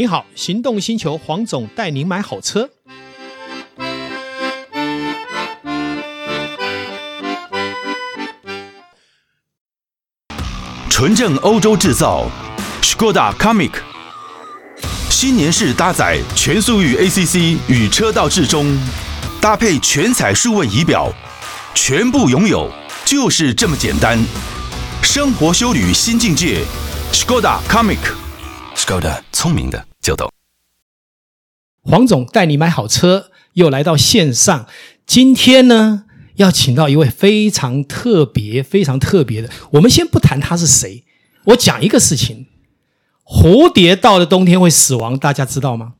[0.00, 2.70] 你好，行动星球黄总带您买好车。
[10.88, 12.26] 纯正欧洲制造
[12.80, 13.72] ，Skoda Comic，
[15.10, 18.74] 新年式搭载全速域 ACC 与车道智中，
[19.38, 21.12] 搭配全彩数位仪表，
[21.74, 22.72] 全部拥有
[23.04, 24.18] 就是这么简单。
[25.02, 26.64] 生活修旅新境界
[27.12, 27.98] ，Skoda Comic。
[28.74, 30.30] Skoda，聪明的就懂。
[31.82, 34.66] 黄总带你买好车，又来到线上。
[35.06, 36.04] 今天呢，
[36.36, 39.50] 要请到一位非常特别、非常特别的。
[39.72, 41.04] 我们先不谈他是谁，
[41.46, 42.46] 我讲一个事情：
[43.24, 45.94] 蝴蝶到了冬天会死亡，大家知道吗？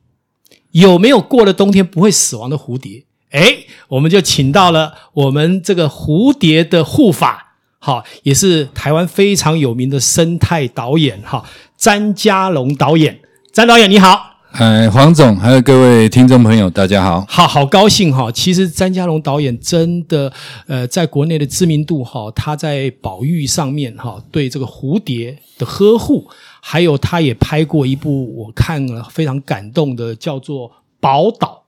[0.71, 3.05] 有没有过了冬天不会死亡的蝴蝶？
[3.31, 7.57] 诶，我们就请到了我们这个蝴蝶的护法。
[7.79, 11.43] 好，也是台湾非常有名的生态导演哈，
[11.75, 13.19] 詹家龙导演，
[13.53, 18.31] 詹导演你好，哎，黄总，还有各位听众朋友，大家好，好好高兴哈。
[18.31, 20.31] 其实詹家龙导演真的，
[20.67, 26.29] 呃，在国内的知名度哈，他在宝玉上面哈，对这个蝴蝶的呵护，
[26.61, 30.69] 还有他也拍过一部我看了非常感动的，叫做
[31.01, 31.63] 《宝岛》，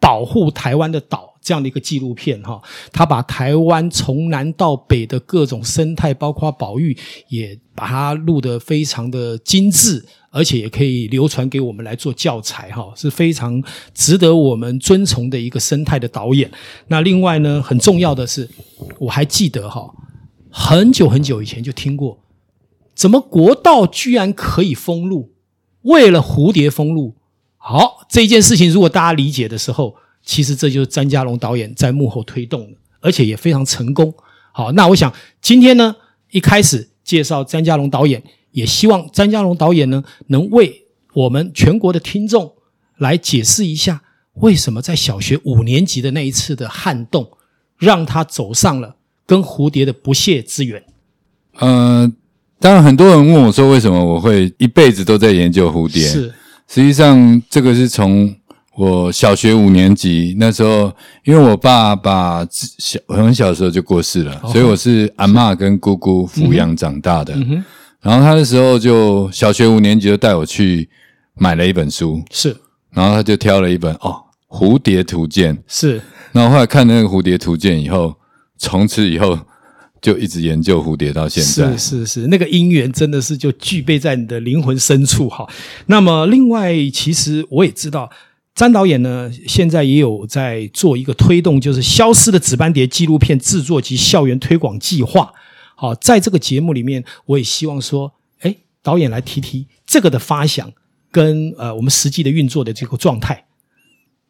[0.00, 1.27] 保护台湾的岛。
[1.48, 2.60] 这样的一个纪录片哈，
[2.92, 6.94] 他把台湾从南到北的各种生态，包括保育，
[7.28, 13.62] 也把它录得非常的精致，而且也可以流传给我们来做教材哈，是非常
[13.94, 16.50] 值得我们尊崇的一个生态的导演。
[16.88, 18.46] 那另外呢，很重要的是，
[18.98, 19.90] 我还记得哈，
[20.50, 22.18] 很久很久以前就听过，
[22.94, 25.32] 怎么国道居然可以封路？
[25.80, 27.14] 为了蝴蝶封路。
[27.56, 29.94] 好，这件事情如果大家理解的时候。
[30.28, 34.12] 其实这就是詹家龙导演在幕后推动的，而且也非常成功。
[34.52, 35.96] 好，那我想今天呢，
[36.30, 42.52] 一开始介绍詹家龙导演，也希望詹家龙导演呢，能为我们全国的听众
[42.98, 44.02] 来解释一下，
[44.34, 47.30] 为什么在小学五年级的那一次的撼动，
[47.78, 50.84] 让他走上了跟蝴蝶的不解之缘。
[51.54, 52.12] 呃，
[52.60, 56.02] 当然很多人问我说，为什么我会一辈子都在研究蝴蝶？
[56.06, 56.34] 是，
[56.68, 58.36] 实际上这个是从。
[58.78, 60.94] 我小学五年级那时候，
[61.24, 67.34] 因为我爸爸小很小的时候就过世了，所以我是阿嬷跟姑姑抚养长大的。
[68.00, 70.88] 然后他那时候就小学五年级就带我去
[71.34, 72.56] 买了一本书，是，
[72.92, 74.22] 然后他就挑了一本哦
[74.56, 76.00] 《蝴蝶图鉴》，是。
[76.30, 78.14] 然后后来看那个《蝴蝶图鉴》以后，
[78.58, 79.36] 从此以后
[80.00, 81.76] 就一直研究蝴蝶到现在。
[81.76, 85.44] 是是是，那个因缘真的是就具备在你的灵魂深处哈。
[85.86, 88.08] 那么另外，其实我也知道。
[88.58, 95.32] 詹导演呢，现在也有在做一个推动，就是《消失的紫斑蝶》纪录片制作及校园推广计划。
[95.76, 100.72] 好，在这个节目里面，我也希望说，哎，导演来提提这个的发想
[101.12, 103.44] 跟呃我们实际的运作的这个状态。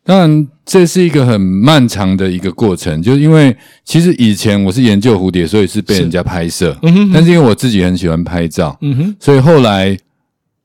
[0.04, 6.76] 当然，这是一个很漫长的一个过程，就是因为其实以前我是研究蝴蝶，所以是被人家拍摄，
[7.14, 9.98] 但是因为我自己很喜欢拍照，嗯，所以后来。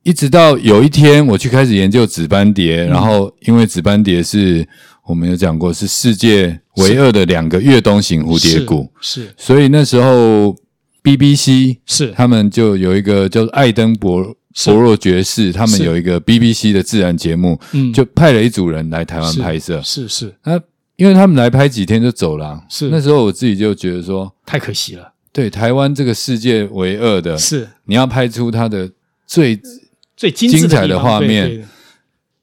[0.04, 4.68] 一直到有一天，我去开始研究紫斑蝶，嗯、然后因为紫斑蝶是
[5.06, 9.34] 我们有讲过是世界唯二的两个越冬型蝴蝶谷，是，是。
[9.38, 10.54] 所以那时候
[11.02, 12.12] BBC 是。
[12.12, 20.60] 他们就有一个叫做艾登伯博若爵士，他们有一个 BBC 的自然节目，嗯，就派了一组人来台湾拍摄，是是，那
[20.98, 22.90] 因为他们来拍几天就走了，是。
[22.90, 27.70] 那时候我自己就觉得说太可惜了，对台湾这个世界唯二的，是。
[27.86, 28.92] 你要拍出它的
[29.26, 29.58] 最。
[30.16, 31.68] 最精彩的画面，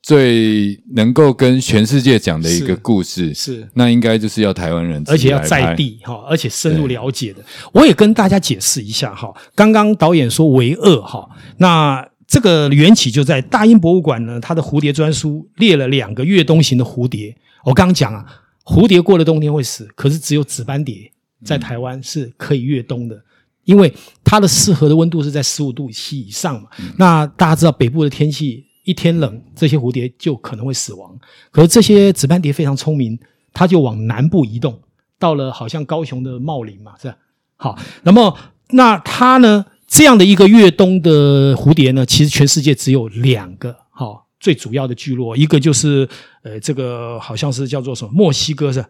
[0.03, 7.45] 最能够跟全世界讲的一个故事，是那应该就是要台湾人，而且要在地哈，而且深入了解的。
[7.73, 17.37] 我也跟大家解释一下哈，刚刚导演说为恶哈，那这个缘起就在大英博物馆呢，它的蝴蝶专书列了两个越冬型的蝴蝶。
[17.65, 18.25] 我刚刚讲啊，
[18.65, 21.13] 蝴蝶过了冬天会死，可是只有紫斑蝶
[21.45, 23.17] 在台湾是可以越冬的。
[23.17, 23.23] 嗯
[23.71, 23.93] 因为
[24.25, 31.17] 它的适合的温度是在十五度七以上嘛，嗯、那大家知道北部的天气一天冷，这些蝴蝶就可能会死亡。
[31.53, 33.17] 可是这些紫斑蝶非常聪明，
[33.53, 34.77] 它就往南部移动，
[35.21, 37.17] 到了好像高雄的茂林嘛，是吧？
[37.57, 38.37] 好，那么
[38.71, 46.09] 那它呢，这样的一个越冬的蝴蝶呢，其实全世界只有两个，好，最主要的聚落，一个就是
[46.43, 48.85] 呃，这个好像是叫做什么墨西哥是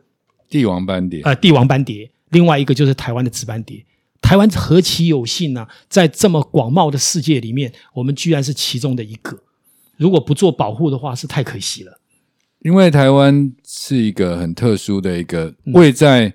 [0.49, 3.85] 帝王斑蝶，呃，帝王斑蝶，另外一个就是台湾的紫斑蝶。
[4.31, 5.69] 台湾何其有幸呢、啊？
[5.89, 9.37] 在这么广袤的世界里面，我们居然是其中的一个。
[9.97, 12.01] 如果不做保护的话，是太可惜了。
[12.61, 16.33] 因为台湾是一个很特殊的一个位在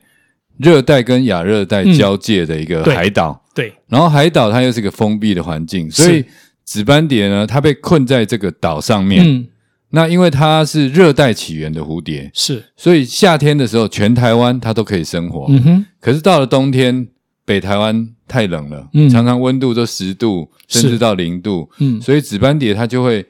[0.58, 3.52] 热带跟亚热带交界的一个海岛、嗯。
[3.56, 6.26] 对，然后海岛它又是一个封闭的环境，所以
[6.66, 9.24] 紫斑蝶呢，它被困在这个岛上面。
[9.26, 9.48] 嗯，
[9.92, 15.46] 那因为它是热带起源的蝴蝶，是，所以夏天的时候，全台湾它都可以生活。
[15.48, 17.08] 嗯哼，可是到了冬天，
[17.46, 21.70] 北台湾太冷了，嗯，常常温度都十度，甚至到零度。
[21.78, 23.26] 嗯，所以紫斑蝶它就会。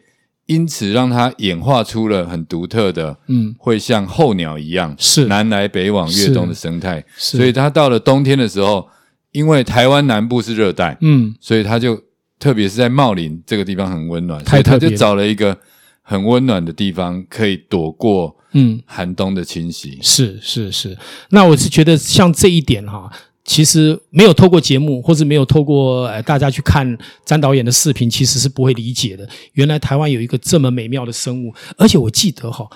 [0.48, 7.04] 因此，让它演化出了很独特的，嗯，会像候鸟一样，是南来北往越冬的生态。
[7.18, 8.88] 所以，它到了冬天的时候，
[9.32, 12.00] 因为台湾南部是热带，嗯，所以它就
[12.38, 15.58] 特别是在茂林这个地方很温暖，所以它就找了一个
[16.04, 19.98] 很温暖的地方，可以躲过嗯寒冬的侵袭。
[20.04, 20.96] 是是是，
[21.32, 23.12] 那我是觉得像这一点哈。
[23.46, 29.30] 其实没有透过节目，或者没有透过呃大家去看詹导演的视频，其实是不会理解的。
[29.54, 32.68] 原来台湾有一个这么美妙的生物，而且我记得哈，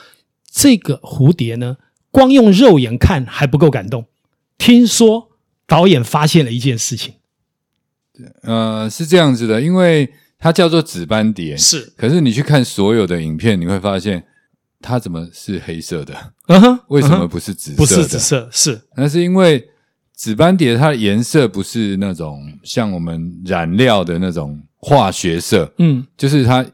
[0.51, 1.77] 这个蝴蝶呢，
[2.11, 4.05] 光用肉眼看还不够感动。
[4.59, 5.29] 听说
[5.65, 7.15] 导演发现了一件事情，
[8.43, 11.91] 呃，是这样子的，因为它叫做紫斑蝶，是。
[11.97, 14.23] 可是你去看所有的影片，你会发现
[14.79, 16.33] 它怎么是黑色的？
[16.47, 17.77] 嗯哼，为什么不是紫色的？
[17.77, 18.81] 不是紫色，是。
[18.95, 19.67] 那是因为。
[20.19, 26.65] 紫斑蝶它的颜色不是那种像我们染料的那种化学色，嗯，就是它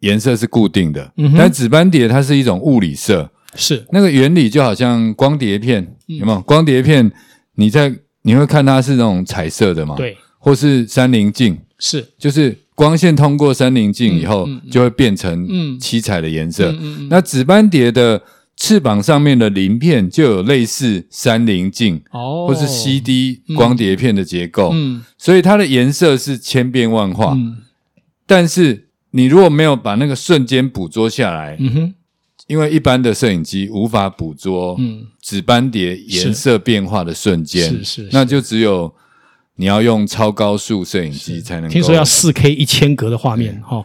[0.00, 1.10] 颜色是固定的。
[1.34, 6.42] 但紫斑蝶它是一种物理色，是那个原理就好像光碟片，嗯、有没有？
[6.42, 7.10] 光碟片
[7.54, 7.90] 你在
[8.20, 9.96] 你会看它是那种彩色的嘛？
[9.96, 15.48] 对，或是三棱镜，是就是光线通过三棱镜以后就会变成
[15.80, 16.70] 七彩的颜色。
[16.72, 18.20] 嗯嗯嗯、那紫斑蝶的。
[18.56, 27.32] 翅膀上面的鳞片就有类似三棱镜，哦，或是 CD 光碟片的结构，嗯，所以它的颜色是千变万化。
[27.34, 27.58] 嗯，
[28.26, 31.94] 但是你如果没有把那个瞬间捕捉下来，嗯哼，
[32.46, 38.94] 因为一般的摄影机无法捕捉，嗯，紫斑蝶颜色变化的瞬间，是是，那就只有
[39.56, 41.68] 你要用超高速摄影机才能。
[41.68, 43.78] 听说要四 K 一千格的画面，哈，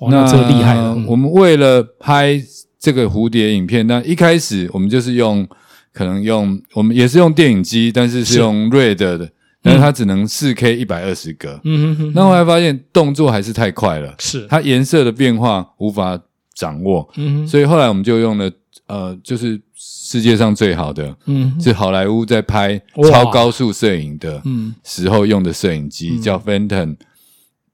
[0.00, 0.96] 哇那这个厉害了。
[1.06, 2.42] 我们为了拍。
[2.86, 5.44] 这个蝴蝶影片，那一开始我们就是用，
[5.92, 11.60] 可能用我们也是用电影机，但是是用 RED 的，是但是它只能四 K 一百二十格。
[11.64, 12.12] 嗯哼哼。
[12.14, 16.16] 那后来发现动作还是太快了，是它颜色的变化无法
[16.54, 17.10] 掌握。
[17.16, 17.48] 嗯哼。
[17.48, 18.48] 所以后来我们就用了
[18.86, 22.80] 呃，就是世界上最好的，嗯哼，是好莱坞在拍
[23.10, 24.40] 超高速摄影的
[24.84, 26.94] 时候用的摄影机，嗯、叫 Phantom，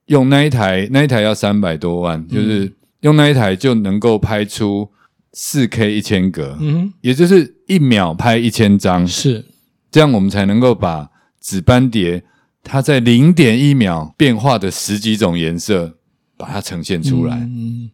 [0.06, 2.64] 用那一台那一台要三百多万，就是。
[2.64, 2.72] 嗯
[3.02, 4.88] 用那一台就能够拍出
[5.32, 9.44] 四 K 一千格，嗯，也就是一秒拍一千张，是
[9.90, 12.24] 这样，我们才能够把紫斑蝶
[12.62, 15.98] 它在零点一秒变化的十几种颜色，
[16.36, 17.36] 把它呈现出来。
[17.36, 17.90] 嗯，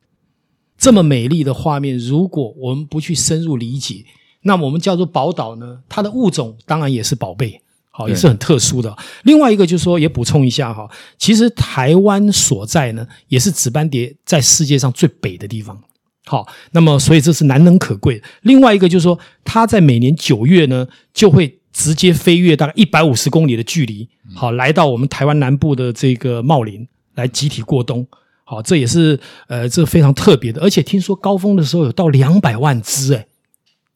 [0.77, 4.05] 这么美丽的画面，如果我们不去深入理解，
[4.43, 5.81] 那我们叫做宝岛呢？
[5.89, 7.63] 它的物种当然也是宝贝。
[7.91, 8.97] 好，也是很特殊的。
[9.25, 10.89] 另外一个就是说，也补充一下哈，
[11.19, 15.83] 其实台湾所在呢，也是紫斑蝶在世界上最北的地方。
[16.29, 18.23] 好，那么所以这是难能可贵。
[18.43, 28.07] 另外一个就是说，它在每年九月呢，就会直接飞越大概一百五十公里的距离，好，来到我们台湾南部的这个茂林来集体过冬。
[28.45, 30.61] 好，这也是呃，这非常特别的。
[30.61, 33.27] 而且听说高峰的时候有到两百万只，哎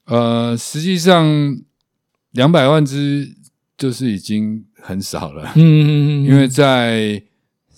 [0.07, 1.57] 呃，实际上
[2.33, 3.37] 两百万只。
[3.79, 7.21] 就是已经很少了，嗯嗯嗯，因为在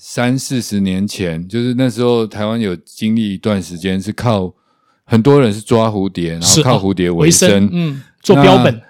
[0.06, 4.52] 三四十年前，就是那时候台湾有经历一段时间是靠
[5.04, 8.82] 很多人是抓蝴蝶，然后靠蝴蝶为生，嗯，做标本。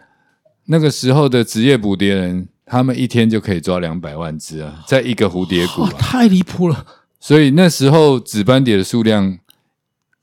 [0.65, 6.85] 那个时候的职业捕蝶人，他们一天就可以抓两百万只啊，在一个蝴蝶谷，太离谱了。
[7.21, 9.39] 所以那时候紫斑蝶的数量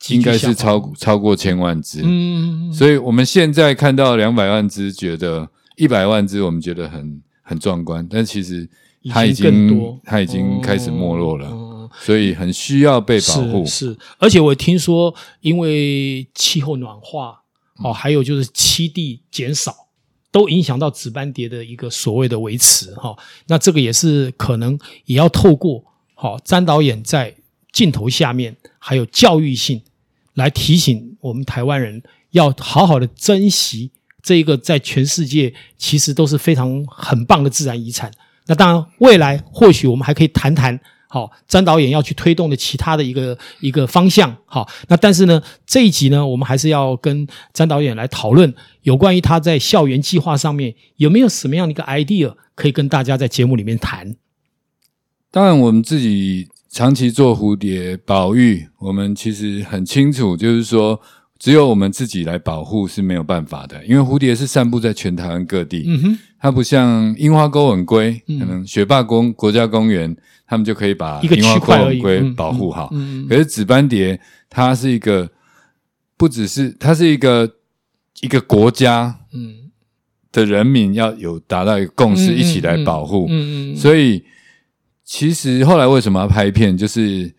[0.10, 5.50] 应该是超超过千万只，嗯，所以我们现在看到两百万只，觉得。
[5.77, 8.70] 一百万只，我们觉得很很壮观，但其实
[9.10, 13.65] 它已经它已经开始没落了，哦、所以很需要被保护。
[13.65, 17.41] 是，是，而且我听说，因为气候暖化
[17.84, 19.75] 哦，还有就是栖地减少，
[20.31, 23.17] 都影响到紫斑蝶的一个所谓的维持哈、哦。
[23.48, 27.36] 那这个也是可能也要透过好、哦、詹导演在
[27.72, 29.81] 镜头下面，还有教育性
[30.36, 33.89] 来提醒我们台湾人，要好好的珍惜。
[34.22, 38.12] 这一个在全世界其实都是非常很棒的自然遗产。
[38.48, 44.36] 那当然，未来或许我们还可以谈谈，好，詹导演要去推动的其他的一个一个方向。
[44.46, 54.16] 好，那但是呢，这一集呢，我们还是要跟詹导演来讨论有关于他在校园计划上面有没有什么样的一个 idea 可以跟大家在节目里面谈。
[55.30, 61.00] 当然，我们自己长期做蝴蝶保育，我们其实很清楚，就是说。
[61.42, 65.86] 只有我们自己来保护是没有办法的，因为蝴蝶是散布在全台湾各地。
[65.88, 72.94] 嗯哼，它不像樱花钩吻龟，可能雪霸公国家公园，他们就可以把樱花钩吻龟保护好。
[73.28, 74.22] 可是紫斑蝶，
[74.52, 75.28] 它是一个
[76.16, 77.52] 不只是它是一个
[78.20, 79.72] 一个国家，嗯，
[80.32, 83.26] 的人民要有达到一个共识，一起来保护。
[83.30, 83.76] 嗯嗯。
[83.76, 84.24] 所以
[85.04, 87.34] 其实后来为什么要拍片，就是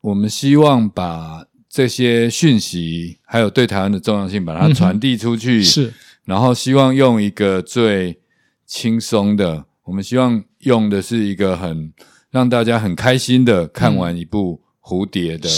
[0.00, 1.46] 我们希望把。
[1.72, 5.94] 这些讯息还有对台湾的重要性，把它传递出去，嗯、是，
[6.26, 8.20] 然后希望用一个最
[8.66, 11.90] 轻松的，我们希望用的是一个很
[12.30, 15.48] 让大家很开心的看完一部蝴蝶的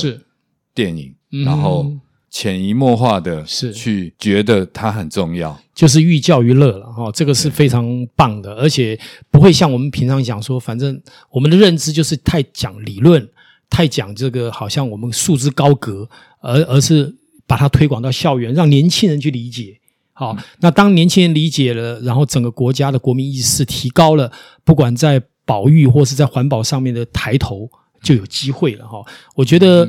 [0.73, 1.93] 电影，嗯、然后
[2.31, 8.97] 潜移默化的去觉得它很重要，就是寓教于乐了哈，这个是非常棒的，而且
[9.33, 11.03] 不会像我们平常讲说，反正
[11.33, 13.29] 我们的认知就是太讲理论。
[13.71, 16.09] 太讲这个，好像我们束之高阁，
[16.41, 17.15] 而而是
[17.47, 19.79] 把它推广到校园，让年轻人去理解。
[20.13, 24.31] 好，那当年轻人理解了，然后整个国家的国民意识提高了，
[24.63, 27.69] 不管在保育或是在环保上面的抬头，
[28.01, 28.87] 就有机会了。
[28.87, 29.03] 哈，
[29.35, 29.89] 我觉得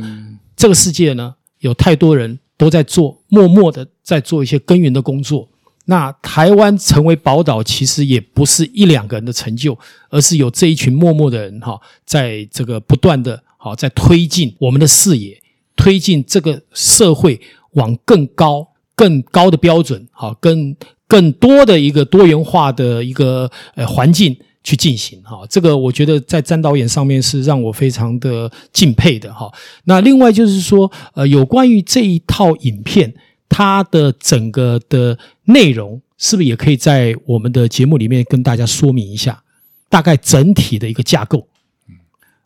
[0.55, 5.48] 这个世界呢，有太多人都在做，默默的在做一些耕耘的工作。
[5.86, 9.77] 那台湾成为宝岛，其实也不是一两个人的成就，
[10.10, 13.44] 而是有这一群默默的人哈，在这个不断的。
[13.65, 15.41] 好，在推进我们的视野，
[15.75, 17.41] 推进这个社会
[17.72, 20.75] 往更高、更高的标准，好，更
[21.07, 25.19] 更多的一个多元化的一个呃环境去进行。
[25.24, 29.34] 哈，这个我觉得在詹导演上面是让我非常的敬佩的。
[29.34, 29.51] 哈，
[29.86, 33.15] 那另外就是说，呃，有关于这一套影片，
[33.50, 39.41] 它的整个的内容，是不是也可以在我们的节目里面跟大家说明一下，
[39.89, 41.48] 大概整体的一个架构？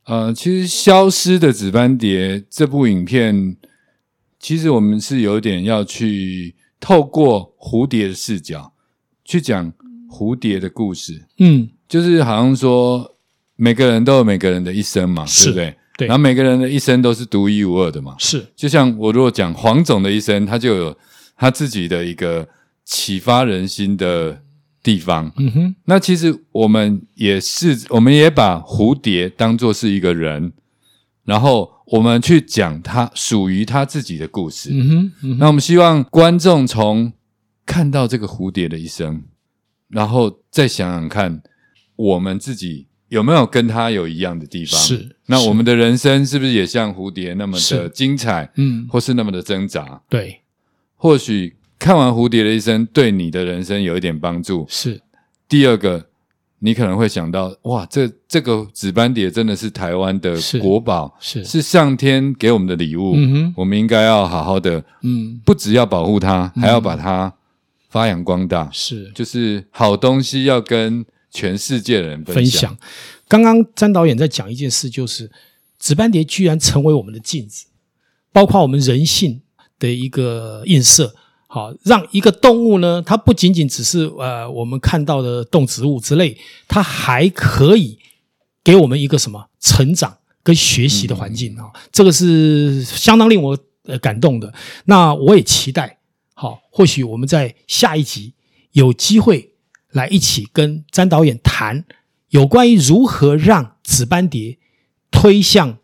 [0.09, 3.55] 呃，其实《消失的紫斑蝶》这部影片，
[4.39, 8.73] 其实我们是有点要去透过蝴蝶的视角
[9.23, 9.71] 去讲
[10.09, 11.25] 蝴蝶的故事。
[11.37, 13.15] 嗯，就是好像说
[13.55, 15.75] 每个人都有每个人的一生嘛，是对不对？
[15.99, 16.07] 对。
[16.07, 18.15] 然后每个人的一生都是独一无二的嘛。
[18.17, 18.43] 是。
[18.55, 20.97] 就像我如果讲黄总的一生，他就有
[21.37, 22.49] 他自己的一个
[22.83, 24.41] 启发人心的。
[24.81, 30.53] 地方，嗯哼，那其实我们也是，我们也把蝴蝶当做是一个人，
[31.25, 37.11] 然后我们去讲他属于他自己的故事，嗯哼，嗯哼，那我们希望观众从
[37.65, 39.23] 看到这个蝴蝶的一生，
[39.89, 41.41] 然后再想想看，
[41.97, 44.79] 我们自己有没有跟他有一样的地方？
[44.79, 48.49] 是，那我们的人生是不是也像蝴蝶那么的精彩？
[48.55, 50.01] 嗯，或是那么的挣扎？
[50.09, 50.41] 对，
[50.95, 51.57] 或许。
[51.79, 54.65] 看完蝴蝶的一生，对你的人生有一点帮助。
[54.67, 55.01] 是
[55.47, 56.07] 第二个，
[56.59, 63.13] 你可能会想到，哇，这这个紫斑蝶真的是台湾的国宝，是是，是上天给我们的礼物。
[63.15, 67.33] 嗯哼，我们应该要好好的，嗯，不只要保护它，还要把它
[67.87, 68.69] 发扬光大。
[68.73, 72.71] 是，就是好东西要跟全世界的人分享。
[72.71, 72.77] 分享。
[73.29, 75.31] 刚刚詹导演在讲一件事，就是
[75.77, 77.67] 紫斑蝶居然成为我们的镜子，
[78.33, 79.41] 包括我们人性
[79.79, 81.15] 的一个映射。
[81.51, 86.37] 好，让一个动物呢，它不仅仅只是呃我们看到的动植物之类，
[86.67, 87.97] 它还可以
[88.63, 94.53] 给我们一个什么成长跟学习的环境啊、嗯，这个是相当令我呃感动的。
[94.85, 95.97] 那我也期待，
[96.35, 98.35] 好，或许我们在下一集
[98.73, 99.55] 有机会
[99.89, 101.83] 来一起跟詹导演谈
[102.29, 104.59] 有关于如何让紫斑蝶
[105.09, 105.79] 推向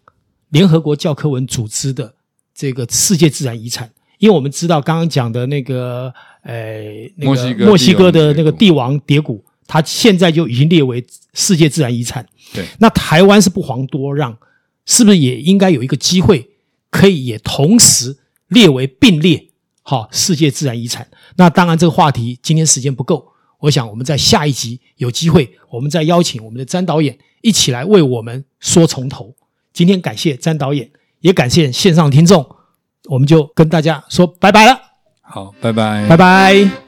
[0.49, 2.13] 联合国教科文组织的
[2.53, 3.91] 这个世界自然遗产。
[4.25, 6.81] 因为我们知道刚刚讲的那个，呃，
[7.15, 11.05] 那个墨西哥的那个帝王蝶谷，它现在就已经列为
[11.35, 12.25] 世界自然遗产。
[12.51, 14.35] 对，那台湾是不遑多让，
[14.87, 16.49] 是不是也应该有一个机会，
[16.89, 18.17] 可以也同时
[18.47, 19.49] 列为并列，
[19.83, 21.07] 好，世界自然遗产？
[21.35, 23.27] 那当然，这个话题今天时间不够，
[23.59, 29.35] 我想我们在下一集有机会，我们再邀请我们的詹导演一起来为我们说从头。
[29.71, 30.89] 今天感谢詹导演，
[31.19, 32.54] 也感谢线上听众。
[33.07, 34.79] 我们就跟大家说拜拜了。
[35.21, 36.84] 好，拜拜，拜拜。